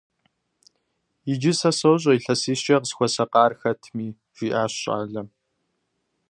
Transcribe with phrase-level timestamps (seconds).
[1.31, 5.27] -Иджы сэ сощӀэ илъэсищкӀэ къысхуэсакъар хэтми,- жиӀащ щӀалэм.